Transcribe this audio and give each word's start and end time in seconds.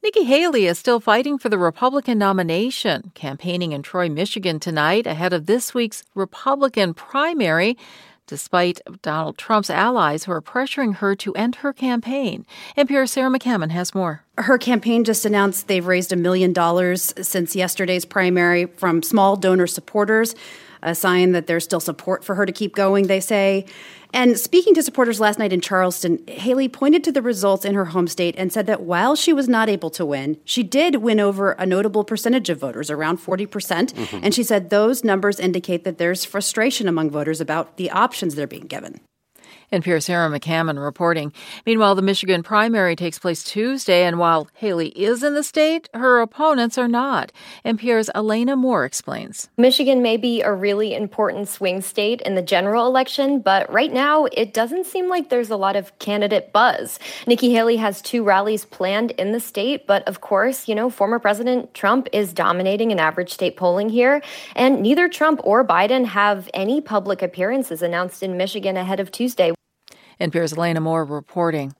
Nikki 0.00 0.22
Haley 0.22 0.66
is 0.66 0.78
still 0.78 1.00
fighting 1.00 1.38
for 1.38 1.48
the 1.48 1.58
Republican 1.58 2.18
nomination, 2.18 3.10
campaigning 3.14 3.72
in 3.72 3.82
Troy, 3.82 4.08
Michigan 4.08 4.60
tonight 4.60 5.08
ahead 5.08 5.32
of 5.32 5.46
this 5.46 5.74
week's 5.74 6.04
Republican 6.14 6.94
primary, 6.94 7.76
despite 8.28 8.80
Donald 9.02 9.36
Trump's 9.38 9.70
allies 9.70 10.22
who 10.22 10.30
are 10.30 10.40
pressuring 10.40 10.96
her 10.96 11.16
to 11.16 11.34
end 11.34 11.56
her 11.56 11.72
campaign. 11.72 12.46
NPR's 12.76 13.10
Sarah 13.10 13.28
McCammon 13.28 13.70
has 13.70 13.92
more. 13.92 14.22
Her 14.36 14.56
campaign 14.56 15.02
just 15.02 15.24
announced 15.24 15.66
they've 15.66 15.84
raised 15.84 16.12
a 16.12 16.16
million 16.16 16.52
dollars 16.52 17.12
since 17.20 17.56
yesterday's 17.56 18.04
primary 18.04 18.66
from 18.66 19.02
small 19.02 19.34
donor 19.34 19.66
supporters, 19.66 20.36
a 20.82 20.94
sign 20.94 21.32
that 21.32 21.46
there's 21.46 21.64
still 21.64 21.80
support 21.80 22.24
for 22.24 22.34
her 22.34 22.46
to 22.46 22.52
keep 22.52 22.74
going, 22.74 23.06
they 23.06 23.20
say. 23.20 23.66
And 24.12 24.38
speaking 24.38 24.74
to 24.74 24.82
supporters 24.82 25.20
last 25.20 25.38
night 25.38 25.52
in 25.52 25.60
Charleston, 25.60 26.26
Haley 26.26 26.68
pointed 26.68 27.04
to 27.04 27.12
the 27.12 27.20
results 27.20 27.64
in 27.64 27.74
her 27.74 27.86
home 27.86 28.06
state 28.06 28.34
and 28.38 28.52
said 28.52 28.66
that 28.66 28.82
while 28.82 29.14
she 29.14 29.32
was 29.32 29.48
not 29.48 29.68
able 29.68 29.90
to 29.90 30.06
win, 30.06 30.38
she 30.44 30.62
did 30.62 30.96
win 30.96 31.20
over 31.20 31.52
a 31.52 31.66
notable 31.66 32.04
percentage 32.04 32.48
of 32.48 32.58
voters, 32.58 32.90
around 32.90 33.18
40%. 33.18 33.50
percent 33.50 33.94
mm 33.94 34.08
hmm 34.08 34.20
And 34.22 34.34
she 34.34 34.42
said 34.42 34.70
those 34.70 35.04
numbers 35.04 35.38
indicate 35.38 35.84
that 35.84 35.98
there's 35.98 36.24
frustration 36.24 36.88
among 36.88 37.10
voters 37.10 37.40
about 37.40 37.76
the 37.76 37.90
options 37.90 38.34
they're 38.34 38.46
being 38.46 38.66
given. 38.66 39.00
NPR's 39.72 40.06
Sarah 40.06 40.30
McCammon 40.30 40.82
reporting. 40.82 41.32
Meanwhile, 41.66 41.94
the 41.94 42.02
Michigan 42.02 42.42
primary 42.42 42.96
takes 42.96 43.18
place 43.18 43.44
Tuesday, 43.44 44.04
and 44.04 44.18
while 44.18 44.48
Haley 44.54 44.88
is 44.88 45.22
in 45.22 45.34
the 45.34 45.42
state, 45.42 45.88
her 45.92 46.20
opponents 46.20 46.78
are 46.78 46.88
not. 46.88 47.32
NPR's 47.66 48.08
Elena 48.14 48.56
Moore 48.56 48.86
explains. 48.86 49.50
Michigan 49.58 50.00
may 50.00 50.16
be 50.16 50.40
a 50.40 50.52
really 50.52 50.94
important 50.94 51.48
swing 51.48 51.82
state 51.82 52.22
in 52.22 52.34
the 52.34 52.42
general 52.42 52.86
election, 52.86 53.40
but 53.40 53.70
right 53.70 53.92
now 53.92 54.24
it 54.32 54.54
doesn't 54.54 54.86
seem 54.86 55.08
like 55.10 55.28
there's 55.28 55.50
a 55.50 55.56
lot 55.56 55.76
of 55.76 55.98
candidate 55.98 56.50
buzz. 56.52 56.98
Nikki 57.26 57.52
Haley 57.52 57.76
has 57.76 58.00
two 58.00 58.24
rallies 58.24 58.64
planned 58.64 59.10
in 59.12 59.32
the 59.32 59.40
state, 59.40 59.86
but 59.86 60.06
of 60.08 60.22
course, 60.22 60.66
you 60.66 60.74
know, 60.74 60.88
former 60.88 61.18
President 61.18 61.74
Trump 61.74 62.08
is 62.12 62.32
dominating 62.32 62.90
in 62.90 62.98
average 62.98 63.32
state 63.32 63.56
polling 63.58 63.90
here, 63.90 64.22
and 64.56 64.80
neither 64.80 65.08
Trump 65.08 65.40
or 65.44 65.62
Biden 65.62 66.06
have 66.06 66.48
any 66.54 66.80
public 66.80 67.20
appearances 67.20 67.82
announced 67.82 68.22
in 68.22 68.38
Michigan 68.38 68.76
ahead 68.78 69.00
of 69.00 69.10
Tuesday. 69.10 69.52
NPR's 70.20 70.52
Elena 70.52 70.80
Moore 70.80 71.04
reporting. 71.04 71.74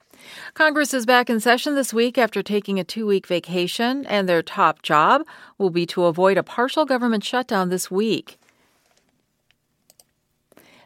Congress 0.53 0.93
is 0.93 1.05
back 1.05 1.29
in 1.29 1.39
session 1.39 1.75
this 1.75 1.93
week 1.93 2.17
after 2.17 2.43
taking 2.43 2.79
a 2.79 2.83
two 2.83 3.05
week 3.05 3.27
vacation, 3.27 4.05
and 4.05 4.27
their 4.27 4.41
top 4.41 4.81
job 4.81 5.23
will 5.57 5.69
be 5.69 5.85
to 5.85 6.05
avoid 6.05 6.37
a 6.37 6.43
partial 6.43 6.85
government 6.85 7.23
shutdown 7.23 7.69
this 7.69 7.89
week. 7.89 8.37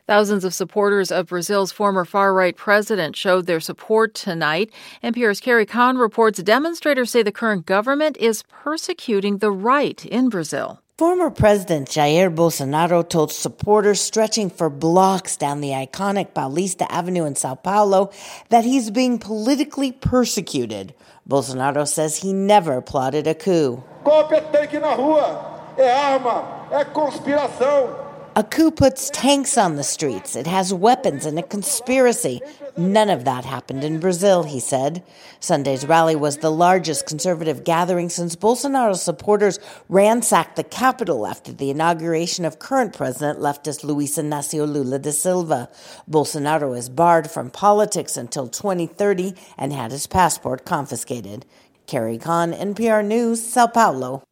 Thousands 0.05 0.43
of 0.43 0.53
supporters 0.53 1.11
of 1.13 1.27
Brazil's 1.27 1.71
former 1.71 2.03
far 2.03 2.33
right 2.33 2.55
president 2.55 3.15
showed 3.15 3.45
their 3.45 3.61
support 3.61 4.13
tonight. 4.13 4.69
NPR's 5.01 5.39
Carrie 5.39 5.65
Kahn 5.65 5.97
reports 5.97 6.43
demonstrators 6.43 7.09
say 7.09 7.23
the 7.23 7.31
current 7.31 7.65
government 7.65 8.17
is 8.17 8.43
persecuting 8.49 9.37
the 9.37 9.51
right 9.51 10.05
in 10.05 10.27
Brazil. 10.27 10.82
Former 10.99 11.31
President 11.31 11.89
Jair 11.89 12.29
Bolsonaro 12.29 13.01
told 13.09 13.31
supporters 13.31 13.99
stretching 13.99 14.51
for 14.51 14.69
blocks 14.69 15.35
down 15.35 15.59
the 15.59 15.69
iconic 15.69 16.33
Paulista 16.33 16.85
Avenue 16.87 17.25
in 17.25 17.35
Sao 17.35 17.55
Paulo 17.55 18.11
that 18.49 18.63
he's 18.63 18.91
being 18.91 19.17
politically 19.17 19.91
persecuted. 19.91 20.93
Bolsonaro 21.27 21.87
says 21.87 22.17
he 22.17 22.31
never 22.31 22.79
plotted 22.79 23.25
a 23.25 23.33
coup. 23.33 23.83
Golpe 24.03 24.33
é 24.33 24.41
tanque 24.51 24.79
na 24.79 24.93
rua, 24.93 25.73
é 25.79 25.89
arma, 25.89 26.67
é 26.71 26.85
conspiração. 26.85 27.89
A 28.35 28.43
coup 28.43 28.71
puts 28.71 29.09
tanks 29.09 29.57
on 29.57 29.75
the 29.77 29.83
streets. 29.83 30.35
It 30.35 30.45
has 30.45 30.71
weapons 30.71 31.25
and 31.25 31.39
a 31.39 31.43
conspiracy. 31.43 32.39
None 32.75 33.11
of 33.11 33.23
that 33.25 33.45
happened 33.45 33.83
in 33.83 33.99
Brazil, 33.99 34.43
he 34.43 34.59
said. 34.59 35.03
Sunday's 35.39 35.85
rally 35.85 36.15
was 36.15 36.37
the 36.37 36.49
largest 36.49 37.05
conservative 37.05 37.63
gathering 37.63 38.09
since 38.09 38.35
Bolsonaro's 38.35 39.03
supporters 39.03 39.59
ransacked 39.89 40.55
the 40.55 40.63
capital 40.63 41.27
after 41.27 41.53
the 41.53 41.69
inauguration 41.69 42.45
of 42.45 42.57
current 42.57 42.97
president 42.97 43.37
leftist 43.37 43.83
Luiz 43.83 44.17
Inácio 44.17 44.67
Lula 44.67 44.97
da 44.97 45.11
Silva. 45.11 45.69
Bolsonaro 46.09 46.75
is 46.75 46.89
barred 46.89 47.29
from 47.29 47.51
politics 47.51 48.17
until 48.17 48.47
2030 48.47 49.35
and 49.55 49.71
had 49.71 49.91
his 49.91 50.07
passport 50.07 50.65
confiscated. 50.65 51.45
Carrie 51.85 52.17
Kahn, 52.17 52.53
NPR 52.53 53.05
News, 53.05 53.45
Sao 53.45 53.67
Paulo. 53.67 54.23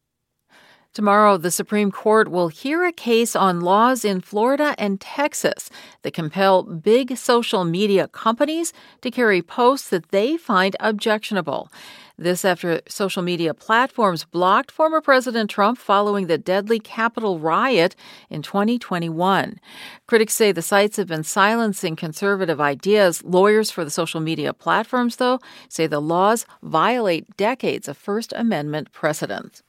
Tomorrow, 0.94 1.38
the 1.38 1.50
Supreme 1.50 1.90
Court 1.90 2.30
will 2.30 2.48
hear 2.48 2.84
a 2.84 2.92
case 2.92 3.34
on 3.34 3.62
laws 3.62 4.04
in 4.04 4.20
Florida 4.20 4.74
and 4.76 5.00
Texas 5.00 5.70
that 6.02 6.12
compel 6.12 6.64
big 6.64 7.16
social 7.16 7.64
media 7.64 8.08
companies 8.08 8.74
to 9.00 9.10
carry 9.10 9.40
posts 9.40 9.88
that 9.88 10.10
they 10.10 10.36
find 10.36 10.76
objectionable. 10.80 11.72
This 12.18 12.44
after 12.44 12.82
social 12.86 13.22
media 13.22 13.54
platforms 13.54 14.26
blocked 14.26 14.70
former 14.70 15.00
President 15.00 15.48
Trump 15.48 15.78
following 15.78 16.26
the 16.26 16.36
deadly 16.36 16.78
Capitol 16.78 17.38
riot 17.38 17.96
in 18.28 18.42
2021. 18.42 19.58
Critics 20.06 20.34
say 20.34 20.52
the 20.52 20.60
sites 20.60 20.98
have 20.98 21.06
been 21.06 21.24
silencing 21.24 21.96
conservative 21.96 22.60
ideas. 22.60 23.24
Lawyers 23.24 23.70
for 23.70 23.82
the 23.82 23.90
social 23.90 24.20
media 24.20 24.52
platforms, 24.52 25.16
though, 25.16 25.40
say 25.70 25.86
the 25.86 26.00
laws 26.02 26.44
violate 26.62 27.34
decades 27.38 27.88
of 27.88 27.96
First 27.96 28.34
Amendment 28.36 28.92
precedent. 28.92 29.62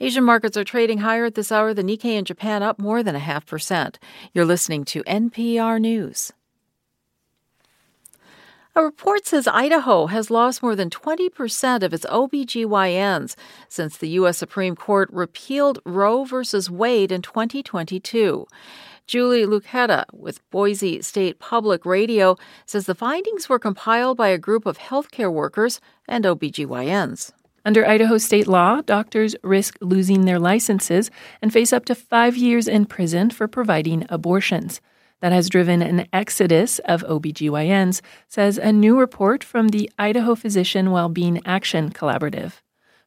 Asian 0.00 0.24
markets 0.24 0.56
are 0.56 0.64
trading 0.64 0.98
higher 0.98 1.24
at 1.24 1.34
this 1.34 1.50
hour. 1.50 1.74
The 1.74 1.82
Nikkei 1.82 2.16
in 2.16 2.24
Japan 2.24 2.62
up 2.62 2.78
more 2.78 3.02
than 3.02 3.16
a 3.16 3.20
half 3.20 3.46
percent. 3.46 3.98
You're 4.32 4.44
listening 4.44 4.84
to 4.86 5.02
NPR 5.04 5.80
News. 5.80 6.32
A 8.76 8.84
report 8.84 9.26
says 9.26 9.48
Idaho 9.48 10.06
has 10.06 10.30
lost 10.30 10.62
more 10.62 10.76
than 10.76 10.88
20% 10.88 11.82
of 11.82 11.92
its 11.92 12.06
OBGYNs 12.06 13.34
since 13.68 13.96
the 13.96 14.10
U.S. 14.10 14.38
Supreme 14.38 14.76
Court 14.76 15.08
repealed 15.12 15.80
Roe 15.84 16.24
v. 16.24 16.36
Wade 16.70 17.10
in 17.10 17.20
2022. 17.20 18.46
Julie 19.08 19.46
Luchetta 19.46 20.04
with 20.12 20.48
Boise 20.50 21.02
State 21.02 21.40
Public 21.40 21.84
Radio 21.84 22.36
says 22.66 22.86
the 22.86 22.94
findings 22.94 23.48
were 23.48 23.58
compiled 23.58 24.16
by 24.16 24.28
a 24.28 24.38
group 24.38 24.64
of 24.64 24.78
healthcare 24.78 25.32
workers 25.32 25.80
and 26.06 26.24
OBGYNs. 26.24 27.32
Under 27.64 27.86
Idaho 27.86 28.18
state 28.18 28.46
law, 28.46 28.80
doctors 28.80 29.34
risk 29.42 29.76
losing 29.80 30.24
their 30.24 30.38
licenses 30.38 31.10
and 31.42 31.52
face 31.52 31.72
up 31.72 31.84
to 31.86 31.94
five 31.94 32.36
years 32.36 32.68
in 32.68 32.86
prison 32.86 33.30
for 33.30 33.48
providing 33.48 34.06
abortions. 34.08 34.80
That 35.20 35.32
has 35.32 35.48
driven 35.48 35.82
an 35.82 36.06
exodus 36.12 36.78
of 36.80 37.02
OBGYNs, 37.02 38.00
says 38.28 38.56
a 38.56 38.72
new 38.72 38.98
report 38.98 39.42
from 39.42 39.68
the 39.68 39.90
Idaho 39.98 40.36
Physician 40.36 40.92
Wellbeing 40.92 41.40
Action 41.44 41.90
Collaborative. 41.90 42.60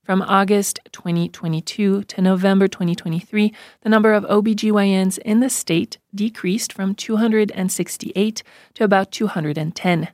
From 0.03 0.21
August 0.23 0.79
2022 0.91 2.03
to 2.03 2.21
November 2.21 2.67
2023, 2.67 3.53
the 3.81 3.89
number 3.89 4.13
of 4.13 4.25
OBGYNs 4.25 5.19
in 5.19 5.39
the 5.39 5.49
state 5.49 5.99
decreased 6.13 6.73
from 6.73 6.95
268 6.95 8.43
to 8.73 8.83
about 8.83 9.11
210. 9.11 10.09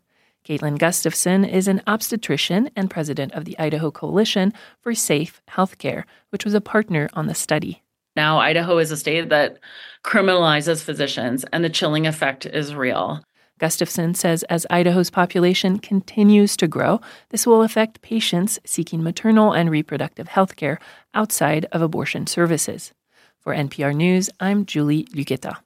Caitlin 0.48 0.78
Gustafson 0.78 1.44
is 1.44 1.68
an 1.68 1.82
obstetrician 1.88 2.70
and 2.74 2.90
president 2.90 3.34
of 3.34 3.44
the 3.44 3.60
Idaho 3.60 3.92
Coalition 3.92 4.54
for 4.80 4.96
Safe 4.96 5.42
Healthcare, 5.50 6.06
which 6.30 6.46
was 6.46 6.54
a 6.54 6.62
partner 6.62 7.10
on 7.12 7.28
the 7.28 7.36
study. 7.36 7.84
Now, 8.16 8.40
Idaho 8.40 8.78
is 8.78 8.90
a 8.90 8.96
state 8.96 9.28
that 9.28 9.60
criminalizes 10.06 10.82
physicians, 10.82 11.44
and 11.52 11.66
the 11.66 11.70
chilling 11.70 12.08
effect 12.08 12.46
is 12.46 12.74
real. 12.74 13.22
Gustafson 13.60 14.14
says 14.14 14.44
as 14.44 14.66
Idaho's 14.70 15.10
population 15.10 15.80
continues 15.80 16.56
to 16.58 16.68
grow, 16.68 17.02
this 17.28 17.46
will 17.46 17.62
affect 17.62 18.02
patients 18.02 18.58
seeking 18.66 19.04
maternal 19.04 19.52
and 19.52 19.70
reproductive 19.70 20.30
health 20.30 20.56
care 20.56 20.80
outside 21.14 21.66
of 21.74 21.82
abortion 21.82 22.26
services. 22.26 22.94
For 23.40 23.54
NPR 23.54 23.94
News, 23.94 24.30
I'm 24.40 24.66
Julie 24.66 25.08
Luchetta. 25.14 25.58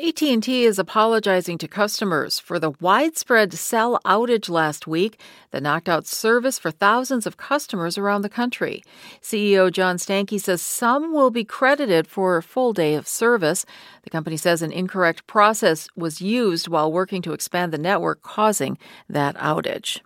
AT&T 0.00 0.64
is 0.64 0.78
apologizing 0.78 1.58
to 1.58 1.68
customers 1.68 2.38
for 2.38 2.58
the 2.58 2.70
widespread 2.80 3.52
cell 3.52 4.00
outage 4.06 4.48
last 4.48 4.86
week 4.86 5.20
that 5.50 5.62
knocked 5.62 5.86
out 5.86 6.06
service 6.06 6.58
for 6.58 6.70
thousands 6.70 7.26
of 7.26 7.36
customers 7.36 7.98
around 7.98 8.22
the 8.22 8.30
country. 8.30 8.82
CEO 9.20 9.70
John 9.70 9.98
Stankey 9.98 10.40
says 10.40 10.62
some 10.62 11.12
will 11.12 11.30
be 11.30 11.44
credited 11.44 12.06
for 12.06 12.38
a 12.38 12.42
full 12.42 12.72
day 12.72 12.94
of 12.94 13.06
service. 13.06 13.66
The 14.02 14.10
company 14.10 14.38
says 14.38 14.62
an 14.62 14.72
incorrect 14.72 15.26
process 15.26 15.88
was 15.94 16.22
used 16.22 16.68
while 16.68 16.90
working 16.90 17.20
to 17.22 17.34
expand 17.34 17.70
the 17.70 17.78
network 17.78 18.22
causing 18.22 18.78
that 19.10 19.36
outage. 19.36 20.00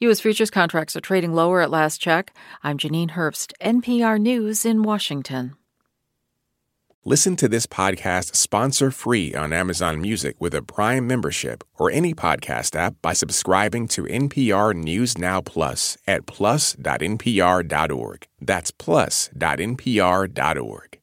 U.S. 0.00 0.18
futures 0.18 0.50
contracts 0.50 0.96
are 0.96 1.00
trading 1.00 1.32
lower 1.32 1.60
at 1.60 1.70
last 1.70 2.00
check. 2.00 2.34
I'm 2.64 2.76
Janine 2.76 3.10
Herbst, 3.10 3.52
NPR 3.60 4.20
News 4.20 4.64
in 4.64 4.82
Washington. 4.82 5.57
Listen 7.04 7.36
to 7.36 7.48
this 7.48 7.66
podcast 7.66 8.34
sponsor 8.34 8.90
free 8.90 9.34
on 9.34 9.52
Amazon 9.52 10.00
Music 10.00 10.34
with 10.40 10.52
a 10.52 10.62
Prime 10.62 11.06
membership 11.06 11.62
or 11.78 11.90
any 11.90 12.12
podcast 12.12 12.74
app 12.74 12.96
by 13.00 13.12
subscribing 13.12 13.86
to 13.88 14.02
NPR 14.02 14.74
News 14.74 15.16
Now 15.16 15.40
Plus 15.40 15.96
at 16.06 16.26
plus.npr.org. 16.26 18.26
That's 18.40 18.70
plus.npr.org. 18.72 20.97